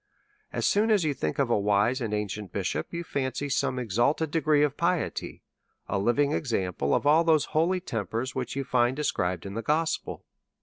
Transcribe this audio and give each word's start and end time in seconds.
As 0.51 0.65
soon 0.65 0.89
as 0.89 1.05
yon 1.05 1.13
think 1.13 1.37
of 1.37 1.51
a 1.51 1.59
wise 1.59 2.01
and 2.01 2.11
ancient 2.11 2.51
bishop, 2.51 2.87
you 2.91 3.03
fancy 3.03 3.49
some 3.49 3.77
exalted 3.77 4.31
degree 4.31 4.63
of 4.63 4.75
piety, 4.75 5.43
a 5.87 5.99
living 5.99 6.31
example 6.31 6.95
of 6.95 7.05
all 7.05 7.23
those 7.23 7.45
holy 7.53 7.79
tempers 7.79 8.33
which 8.33 8.55
you 8.55 8.63
find 8.63 8.95
described 8.95 9.45
in 9.45 9.53
the 9.53 9.61
gospel. 9.61 10.25